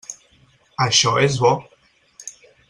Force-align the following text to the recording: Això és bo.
Això 0.85 1.13
és 1.27 1.37
bo. 1.45 1.53